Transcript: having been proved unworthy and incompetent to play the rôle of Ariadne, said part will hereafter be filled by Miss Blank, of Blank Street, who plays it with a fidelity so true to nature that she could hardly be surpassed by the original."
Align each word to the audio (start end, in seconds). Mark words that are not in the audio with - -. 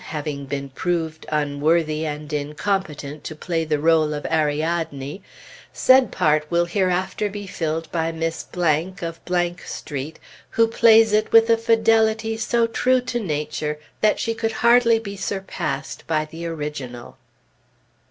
having 0.05 0.45
been 0.47 0.67
proved 0.67 1.27
unworthy 1.31 2.07
and 2.07 2.33
incompetent 2.33 3.23
to 3.23 3.35
play 3.35 3.63
the 3.63 3.77
rôle 3.77 4.17
of 4.17 4.25
Ariadne, 4.31 5.21
said 5.73 6.11
part 6.11 6.49
will 6.49 6.65
hereafter 6.65 7.29
be 7.29 7.45
filled 7.45 7.87
by 7.91 8.11
Miss 8.11 8.41
Blank, 8.41 9.03
of 9.03 9.23
Blank 9.25 9.61
Street, 9.61 10.17
who 10.49 10.65
plays 10.67 11.13
it 11.13 11.31
with 11.31 11.51
a 11.51 11.55
fidelity 11.57 12.35
so 12.35 12.65
true 12.65 13.01
to 13.01 13.19
nature 13.19 13.77
that 14.01 14.19
she 14.19 14.33
could 14.33 14.53
hardly 14.65 14.97
be 14.97 15.15
surpassed 15.15 16.07
by 16.07 16.25
the 16.25 16.47
original." 16.47 17.17